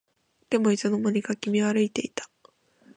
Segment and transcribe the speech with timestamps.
[0.49, 2.27] でもいつの間にか君は歩いていた